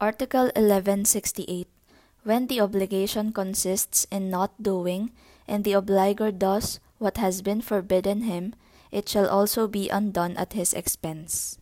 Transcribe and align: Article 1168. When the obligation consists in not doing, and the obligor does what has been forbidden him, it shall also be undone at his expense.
Article 0.00 0.48
1168. 0.56 1.68
When 2.24 2.46
the 2.46 2.58
obligation 2.58 3.36
consists 3.36 4.06
in 4.10 4.30
not 4.30 4.62
doing, 4.62 5.12
and 5.46 5.62
the 5.62 5.76
obligor 5.76 6.32
does 6.32 6.80
what 6.96 7.18
has 7.18 7.42
been 7.42 7.60
forbidden 7.60 8.22
him, 8.22 8.54
it 8.90 9.10
shall 9.10 9.28
also 9.28 9.68
be 9.68 9.90
undone 9.90 10.38
at 10.38 10.54
his 10.54 10.72
expense. 10.72 11.58